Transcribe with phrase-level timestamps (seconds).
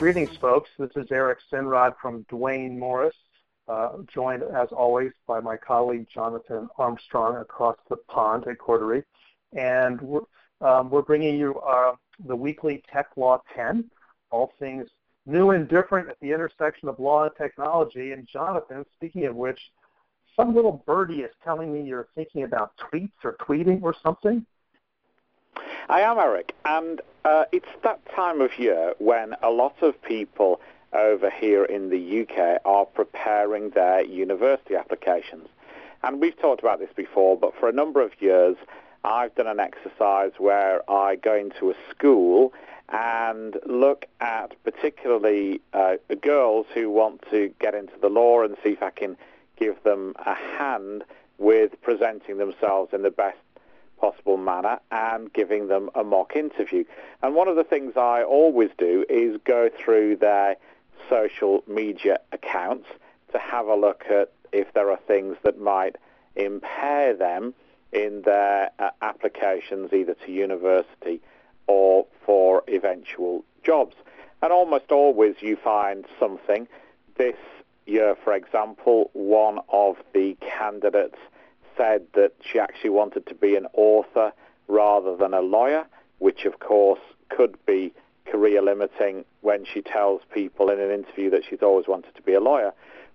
[0.00, 0.70] Greetings, folks.
[0.78, 3.14] This is Eric Sinrod from Duane Morris,
[3.68, 9.04] uh, joined as always by my colleague Jonathan Armstrong across the pond at Cordery.
[9.52, 10.22] And we're,
[10.62, 11.96] um, we're bringing you uh,
[12.26, 13.90] the weekly Tech Law 10,
[14.30, 14.88] all things
[15.26, 18.12] new and different at the intersection of law and technology.
[18.12, 19.60] And Jonathan, speaking of which,
[20.34, 24.46] some little birdie is telling me you're thinking about tweets or tweeting or something.
[25.90, 30.60] I am, Eric, and uh, it's that time of year when a lot of people
[30.92, 35.48] over here in the UK are preparing their university applications.
[36.02, 38.56] And we've talked about this before, but for a number of years,
[39.04, 42.52] I've done an exercise where I go into a school
[42.88, 48.70] and look at particularly uh, girls who want to get into the law and see
[48.70, 49.16] if I can
[49.56, 51.04] give them a hand
[51.38, 53.38] with presenting themselves in the best
[54.00, 56.84] possible manner and giving them a mock interview.
[57.22, 60.56] And one of the things I always do is go through their
[61.08, 62.86] social media accounts
[63.32, 65.96] to have a look at if there are things that might
[66.34, 67.54] impair them
[67.92, 71.20] in their uh, applications either to university
[71.66, 73.96] or for eventual jobs.
[74.42, 76.66] And almost always you find something.
[77.16, 77.36] This
[77.86, 81.18] year, for example, one of the candidates
[81.80, 84.32] said that she actually wanted to be an author
[84.68, 85.86] rather than a lawyer,
[86.18, 87.00] which of course
[87.30, 87.92] could be
[88.26, 92.34] career limiting when she tells people in an interview that she's always wanted to be
[92.34, 92.72] a lawyer.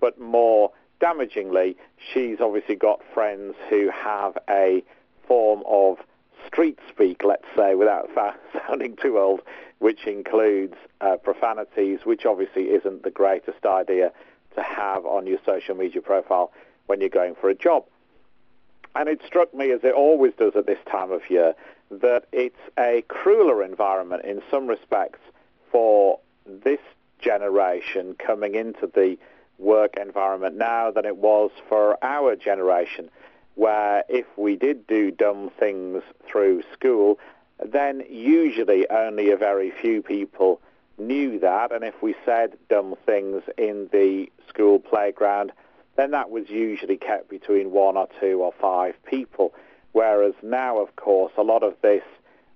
[0.00, 1.76] But more damagingly,
[2.12, 4.82] she's obviously got friends who have a
[5.26, 5.98] form of
[6.46, 8.10] street speak, let's say, without
[8.66, 9.40] sounding too old,
[9.78, 14.10] which includes uh, profanities, which obviously isn't the greatest idea
[14.56, 16.50] to have on your social media profile
[16.86, 17.84] when you're going for a job.
[18.98, 21.54] And it struck me, as it always does at this time of year,
[21.88, 25.20] that it's a crueler environment in some respects
[25.70, 26.80] for this
[27.20, 29.16] generation coming into the
[29.58, 33.08] work environment now than it was for our generation,
[33.54, 37.20] where if we did do dumb things through school,
[37.64, 40.60] then usually only a very few people
[40.98, 45.52] knew that, and if we said dumb things in the school playground,
[45.98, 49.52] then that was usually kept between one or two or five people.
[49.90, 52.04] Whereas now, of course, a lot of this,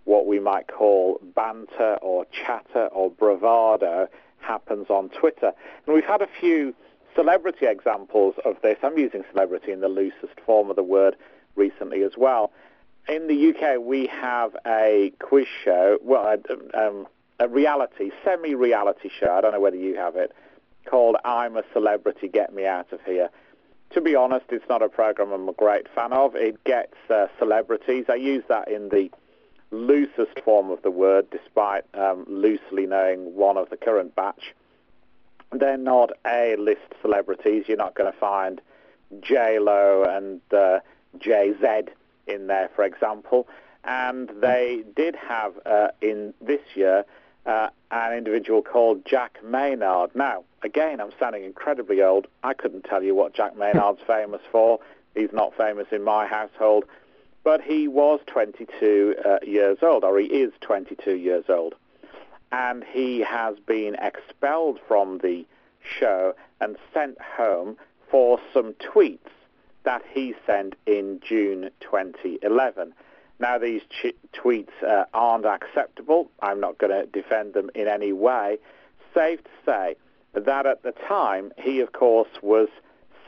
[0.05, 4.07] what we might call banter or chatter or bravado,
[4.39, 5.53] happens on Twitter.
[5.87, 6.73] And we've had a few
[7.17, 8.79] celebrity examples of this.
[8.81, 11.17] I'm using celebrity in the loosest form of the word
[11.57, 12.53] recently as well.
[13.09, 16.37] In the UK, we have a quiz show, well,
[16.75, 17.09] um,
[17.41, 19.33] a reality, semi-reality show.
[19.33, 20.33] I don't know whether you have it
[20.85, 23.31] called I'm a Celebrity, Get Me Out of Here.
[23.91, 26.35] To be honest, it's not a program I'm a great fan of.
[26.35, 28.07] It gets uh, celebrities.
[28.09, 29.11] I use that in the
[29.71, 34.55] loosest form of the word, despite um, loosely knowing one of the current batch.
[35.51, 37.65] They're not A-list celebrities.
[37.69, 38.61] You're not going to find
[39.21, 40.81] J-Lo and uh,
[41.19, 41.93] Jay-Z
[42.27, 43.47] in there, for example.
[43.85, 47.05] And they did have, uh, in this year,
[47.47, 50.15] uh, an individual called Jack Maynard.
[50.15, 52.27] Now, again, I'm sounding incredibly old.
[52.43, 54.81] I couldn't tell you what Jack Maynard's famous for.
[55.15, 56.85] He's not famous in my household.
[57.45, 61.75] But he was 22 uh, years old, or he is 22 years old.
[62.53, 65.45] And he has been expelled from the
[65.83, 67.77] show and sent home
[68.11, 69.19] for some tweets
[69.85, 72.95] that he sent in June 2011.
[73.43, 76.31] Now, these ch- tweets uh, aren't acceptable.
[76.41, 78.59] I'm not going to defend them in any way.
[79.13, 79.97] Safe to say
[80.33, 82.69] that at the time, he, of course, was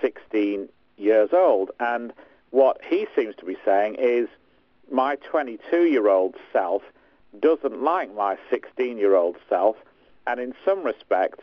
[0.00, 1.72] 16 years old.
[1.80, 2.12] And
[2.50, 4.28] what he seems to be saying is,
[4.88, 6.82] my 22-year-old self
[7.41, 9.74] doesn't like my 16-year-old self,
[10.28, 11.42] and in some respects,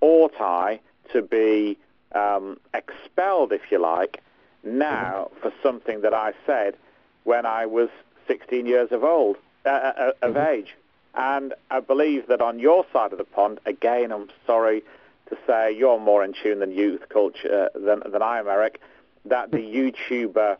[0.00, 0.78] ought I
[1.12, 1.76] to be
[2.14, 4.22] um, expelled, if you like,
[4.62, 6.76] now for something that I said
[7.24, 7.88] when I was
[8.32, 9.36] 16 years of old,
[9.66, 10.54] uh, uh, uh, of mm-hmm.
[10.54, 10.74] age.
[11.14, 14.82] And I believe that on your side of the pond, again, I'm sorry
[15.28, 18.80] to say you're more in tune than youth culture uh, than, than I am, Eric,
[19.26, 19.58] that the
[20.02, 20.56] YouTuber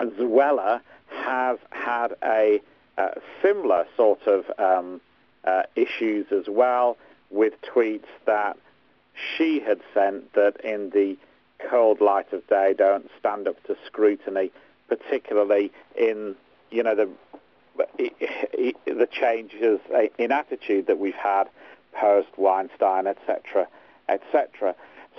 [0.00, 2.62] Zoella has had a
[2.96, 3.08] uh,
[3.42, 5.02] similar sort of um,
[5.44, 6.96] uh, issues as well
[7.28, 8.56] with tweets that
[9.36, 11.18] she had sent that in the
[11.68, 14.50] cold light of day don't stand up to scrutiny,
[14.88, 16.34] particularly in
[16.70, 17.08] you know, the
[18.86, 19.80] the changes
[20.18, 21.48] in attitude that we've had
[21.92, 23.66] post Weinstein, etc.,
[24.08, 24.74] etc.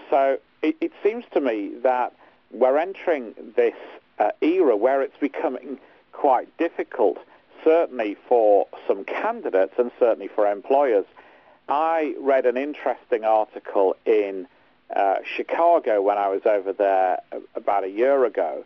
[0.09, 2.13] So it, it, seems to me that
[2.51, 3.75] we're entering this
[4.19, 5.79] uh, era where it's becoming
[6.11, 7.17] quite difficult,
[7.63, 11.05] certainly for some candidates and certainly for employers.
[11.67, 14.47] I read an interesting article in
[14.95, 17.21] uh, Chicago when I was over there
[17.55, 18.65] about a year ago,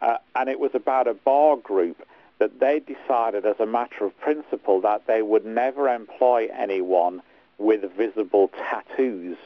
[0.00, 2.06] uh, and it was about a bar group
[2.38, 7.22] that they decided as a matter of principle that they would never employ anyone
[7.58, 9.36] with visible tattoos.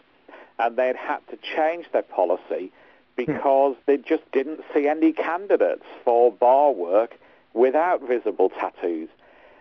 [0.59, 2.73] And they'd had to change their policy
[3.17, 7.17] because they just didn't see any candidates for bar work
[7.53, 9.09] without visible tattoos.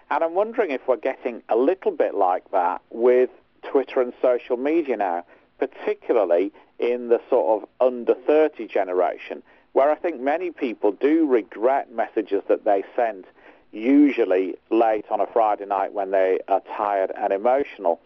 [0.10, 3.30] And I'm wondering if we're getting a little bit like that with
[3.70, 5.26] Twitter and social media now,
[5.60, 9.44] particularly in the sort of under 30 generation,
[9.78, 13.26] where I think many people do regret messages that they sent,
[13.72, 18.02] usually late on a Friday night when they are tired and emotional.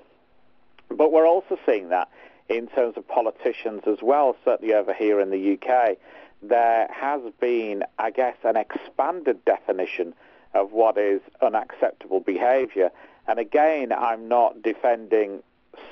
[0.90, 2.10] But we're also seeing that
[2.50, 5.98] in terms of politicians as well, certainly over here in the UK.
[6.42, 10.14] There has been, I guess, an expanded definition
[10.54, 12.92] of what is unacceptable behaviour.
[13.30, 15.42] And again, I'm not defending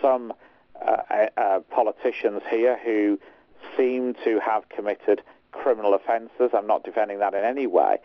[0.01, 0.33] some
[0.85, 3.17] uh, uh, politicians here who
[3.77, 6.51] seem to have committed criminal offences.
[6.53, 7.97] I'm not defending that in any way.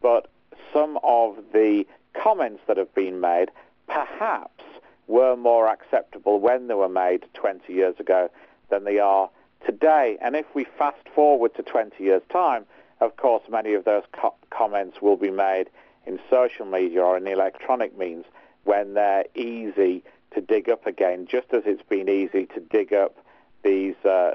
[0.00, 0.28] But
[0.72, 3.50] some of the comments that have been made
[3.86, 4.64] perhaps
[5.06, 8.30] were more acceptable when they were made 20 years ago
[8.68, 9.30] than they are
[9.64, 10.18] today.
[10.20, 12.66] And if we fast forward to 20 years' time,
[13.00, 15.70] of course, many of those co- comments will be made
[16.06, 18.24] in social media or in electronic means
[18.64, 20.02] when they're easy
[20.34, 23.16] to dig up again, just as it's been easy to dig up
[23.64, 24.34] these uh,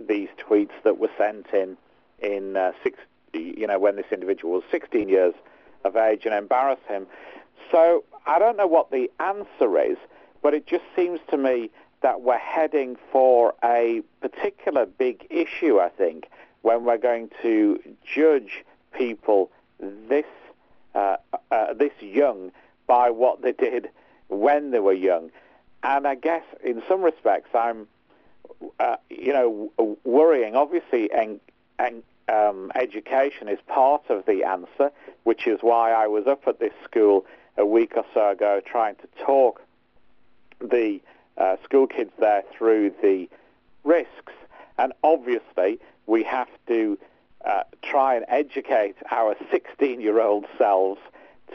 [0.00, 1.76] these tweets that were sent in
[2.24, 2.72] in uh,
[3.32, 5.34] you know, when this individual was 16 years
[5.84, 7.06] of age and embarrass him.
[7.70, 9.98] So I don't know what the answer is,
[10.42, 11.70] but it just seems to me
[12.02, 15.78] that we're heading for a particular big issue.
[15.78, 16.28] I think
[16.62, 19.50] when we're going to judge people
[19.80, 20.26] this
[20.94, 21.16] uh,
[21.50, 22.52] uh, this young
[22.86, 23.88] by what they did
[24.28, 25.30] when they were young.
[25.82, 27.88] And I guess in some respects, I'm,
[28.78, 30.56] uh, you know, worrying.
[30.56, 31.40] Obviously, en-
[31.78, 34.90] en- um, education is part of the answer,
[35.24, 37.26] which is why I was up at this school
[37.56, 39.60] a week or so ago trying to talk
[40.60, 41.00] the
[41.36, 43.28] uh, school kids there through the
[43.84, 44.32] risks.
[44.78, 46.98] And obviously, we have to
[47.44, 51.00] uh, try and educate our 16-year-old selves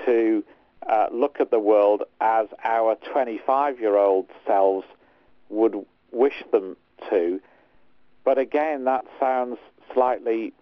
[0.05, 0.43] to
[0.87, 4.87] uh, look at the world as our 25-year-old selves
[5.49, 6.77] would wish them
[7.09, 7.39] to.
[8.23, 9.57] But again, that sounds
[9.93, 10.53] slightly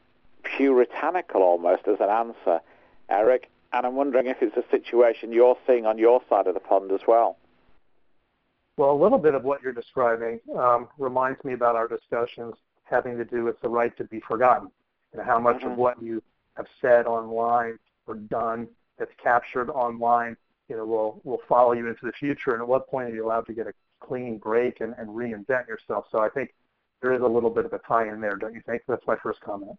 [0.44, 2.62] puritanical almost as an answer,
[3.10, 3.50] Eric.
[3.74, 6.92] And I'm wondering if it's a situation you're seeing on your side of the pond
[6.92, 7.38] as well.
[8.78, 12.54] Well, a little bit of what you're describing um, reminds me about our discussions
[12.84, 14.70] having to do with the right to be forgotten
[15.14, 15.72] and how much mm-hmm.
[15.72, 16.22] of what you
[16.56, 20.38] have said online or done that's captured online,
[20.70, 22.54] you know, will will follow you into the future.
[22.54, 25.68] And at what point are you allowed to get a clean break and, and reinvent
[25.68, 26.06] yourself?
[26.12, 26.54] So I think
[27.02, 28.84] there is a little bit of a tie in there, don't you think?
[28.88, 29.78] That's my first comment.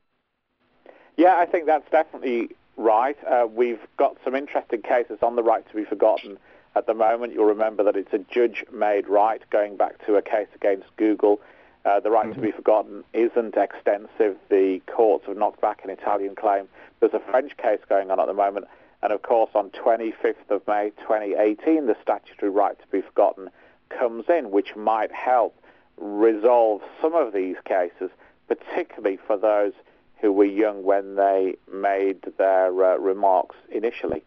[1.17, 3.17] Yeah, I think that's definitely right.
[3.27, 6.39] Uh, we've got some interesting cases on the right to be forgotten
[6.77, 7.33] at the moment.
[7.33, 11.41] You'll remember that it's a judge-made right, going back to a case against Google.
[11.85, 12.41] Uh, the right mm-hmm.
[12.41, 14.37] to be forgotten isn't extensive.
[14.49, 16.69] The courts have knocked back an Italian claim.
[17.01, 18.67] There's a French case going on at the moment
[19.03, 23.51] and of course, on 25th of May 2018, the statutory right to be forgotten
[23.91, 25.55] comes in, which might help
[26.01, 28.11] resolve some of these cases,
[28.47, 29.73] particularly for those
[30.21, 34.25] who were young when they made their uh, remarks initially.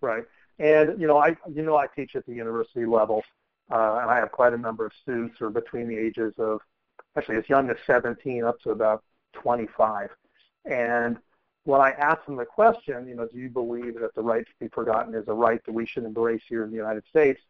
[0.00, 0.24] Right,
[0.58, 3.22] and you know, I you know I teach at the university level,
[3.70, 6.60] uh, and I have quite a number of students who are between the ages of
[7.16, 9.02] actually as young as 17 up to about
[9.34, 10.10] 25,
[10.64, 11.18] and
[11.64, 14.52] when I ask them the question, you know, do you believe that the right to
[14.58, 17.40] be forgotten is a right that we should embrace here in the United States?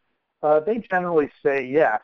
[0.43, 2.01] Uh, they generally say yes.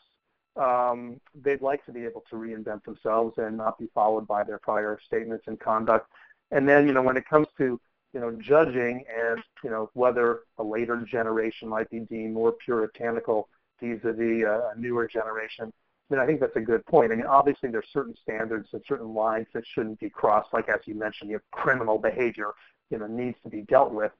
[0.56, 4.58] Um, they'd like to be able to reinvent themselves and not be followed by their
[4.58, 6.08] prior statements and conduct.
[6.50, 7.80] And then, you know, when it comes to,
[8.14, 13.48] you know, judging and, you know, whether a later generation might be deemed more puritanical
[13.80, 15.70] vis-a-vis a newer generation,
[16.10, 17.12] I mean, I think that's a good point.
[17.12, 20.52] I mean, obviously there's certain standards and certain lines that shouldn't be crossed.
[20.52, 22.52] Like as you mentioned, you know, criminal behavior,
[22.90, 24.12] you know, needs to be dealt with,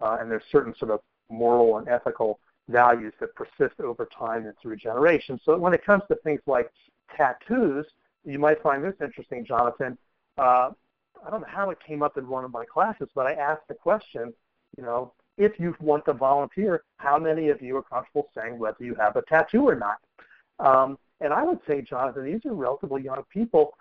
[0.00, 4.54] uh, and there's certain sort of moral and ethical values that persist over time and
[4.60, 5.40] through generations.
[5.44, 6.70] So when it comes to things like
[7.16, 7.86] tattoos,
[8.24, 9.96] you might find this interesting, Jonathan.
[10.36, 10.70] Uh,
[11.26, 13.66] I don't know how it came up in one of my classes, but I asked
[13.68, 14.32] the question,
[14.76, 18.84] you know, if you want to volunteer, how many of you are comfortable saying whether
[18.84, 19.98] you have a tattoo or not?
[20.58, 23.74] Um, and I would say, Jonathan, these are relatively young people.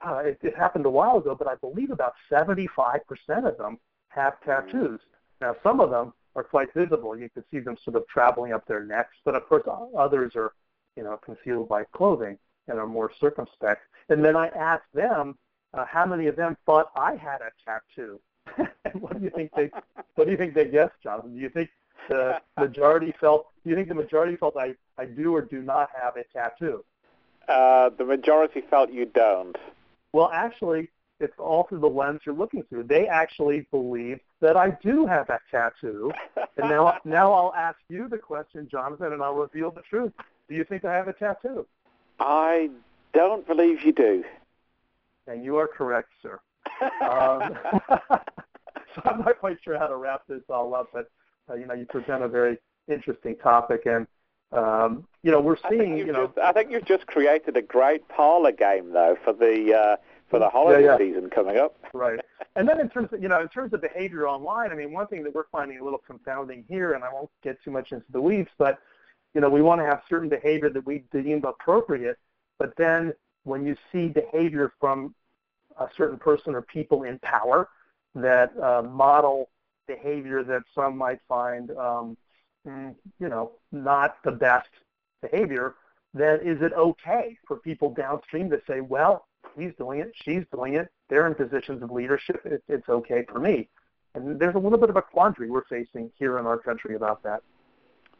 [0.00, 3.00] Uh, it, it happened a while ago, but I believe about 75%
[3.46, 5.00] of them have tattoos.
[5.40, 7.16] Now, some of them are quite visible.
[7.16, 9.64] You can see them sort of traveling up their necks, but of course
[9.96, 10.52] others are,
[10.96, 12.38] you know, concealed by clothing
[12.68, 13.82] and are more circumspect.
[14.08, 15.36] And then I asked them
[15.72, 18.20] uh, how many of them thought I had a tattoo.
[18.84, 19.70] and what do you think they
[20.14, 21.34] what do you think they guessed, Jonathan?
[21.34, 21.70] Do you think
[22.08, 25.88] the majority felt do you think the majority felt I, I do or do not
[26.00, 26.84] have a tattoo?
[27.48, 29.56] Uh, the majority felt you don't.
[30.12, 32.84] Well, actually, it's all through the lens you're looking through.
[32.84, 36.12] They actually believe that I do have that tattoo.
[36.56, 40.12] and now, now I'll ask you the question, Jonathan, and I'll reveal the truth.
[40.48, 41.66] Do you think I have a tattoo?
[42.18, 42.70] I
[43.12, 44.24] don't believe you do.
[45.26, 46.40] And you are correct, sir.
[47.02, 47.56] um,
[48.94, 51.10] so I'm not quite sure how to wrap this all up, but
[51.48, 54.06] uh, you know, you present a very interesting topic, and
[54.52, 55.96] um, you know, we're seeing.
[55.98, 59.74] You know, just, I think you've just created a great parlor game, though, for the
[59.74, 59.96] uh,
[60.34, 60.98] for the holiday yeah, yeah.
[60.98, 61.76] season coming up.
[61.94, 62.18] right.
[62.56, 65.06] And then in terms of you know, in terms of behavior online, I mean, one
[65.06, 68.06] thing that we're finding a little confounding here, and I won't get too much into
[68.10, 68.80] the weeds, but
[69.32, 72.18] you know, we want to have certain behavior that we deem appropriate,
[72.58, 73.12] but then
[73.44, 75.14] when you see behavior from
[75.78, 77.68] a certain person or people in power
[78.16, 79.50] that uh, model
[79.86, 82.16] behavior that some might find, um,
[82.66, 84.68] mm, you know, not the best
[85.22, 85.74] behavior,
[86.12, 89.26] then is it okay for people downstream to say, well,
[89.56, 93.38] he's doing it, she's doing it, they're in positions of leadership, it, it's okay for
[93.38, 93.68] me?
[94.14, 97.22] And there's a little bit of a quandary we're facing here in our country about
[97.24, 97.42] that.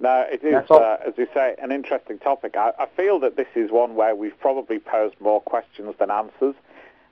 [0.00, 2.57] No, it is, uh, as you say, an interesting topic.
[2.57, 6.57] I, I feel that this is one where we've probably posed more questions than answers.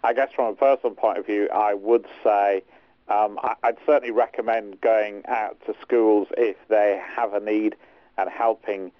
[0.02, 2.64] I guess from a personal point of view, I would say
[3.08, 7.76] um, I, would certainly recommend going out to schools if they have a need
[8.18, 8.90] and helping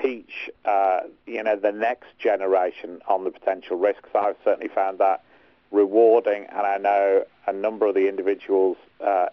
[0.00, 4.08] teach, uh, you know, the next generation on the potential risks.
[4.14, 5.22] I've certainly found that
[5.70, 9.26] rewarding, and I know a number of the individuals, uh,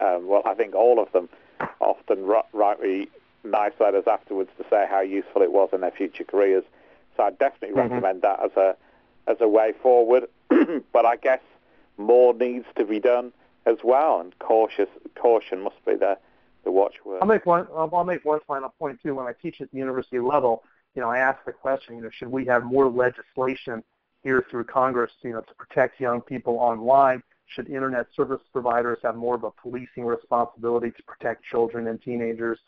[0.00, 1.28] um, well, I think all of them,
[1.80, 3.08] often rightly
[3.44, 6.64] nice letters afterwards to say how useful it was in their future careers.
[7.16, 7.92] So I definitely mm-hmm.
[7.92, 8.76] recommend that as a
[9.26, 10.24] as a way forward.
[10.92, 11.40] but I guess
[11.98, 13.32] more needs to be done
[13.66, 16.18] as well, and cautious caution must be the
[16.64, 17.18] the watchword.
[17.20, 17.66] I'll make one.
[17.74, 19.14] I'll make one final point too.
[19.14, 20.62] When I teach at the university level,
[20.94, 23.82] you know, I ask the question, you know, should we have more legislation
[24.22, 27.22] here through Congress, you know, to protect young people online?
[27.46, 32.60] Should internet service providers have more of a policing responsibility to protect children and teenagers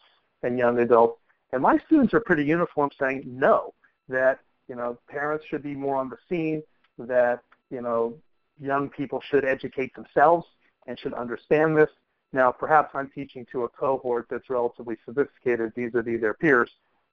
[0.43, 1.21] and young adults?
[1.53, 3.75] And my students are pretty uniform, saying no.
[4.09, 6.63] That you know, parents should be more on the scene.
[6.99, 8.15] That you know,
[8.61, 10.47] young people should educate themselves
[10.87, 11.91] and should understand this.
[12.33, 16.71] Now, perhaps I'm teaching to a cohort that's relatively sophisticated vis-a-vis their peers,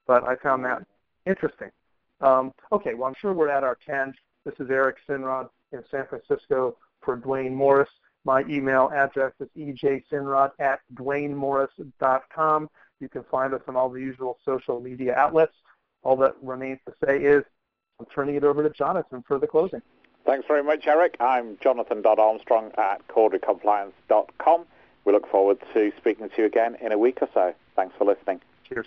[0.07, 0.85] but I found that
[1.25, 1.71] interesting.
[2.21, 4.13] Um, okay, well, I'm sure we're at our 10.
[4.45, 7.89] This is Eric Sinrod in San Francisco for Duane Morris.
[8.25, 12.69] My email address is ejsinrod at duanemorris.com.
[12.99, 15.53] You can find us on all the usual social media outlets.
[16.03, 17.43] All that remains to say is
[17.99, 19.81] I'm turning it over to Jonathan for the closing.
[20.25, 21.15] Thanks very much, Eric.
[21.19, 24.65] I'm Jonathan.Armstrong at CorderyCompliance.com.
[25.09, 27.55] We look forward to speaking to you again in a week or so.
[27.75, 28.41] Thanks for listening.
[28.63, 28.85] Cheers.